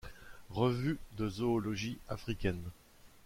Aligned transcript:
Revue 0.49 0.97
de 1.17 1.29
Zoologie 1.29 1.99
Africaine. 2.09 2.63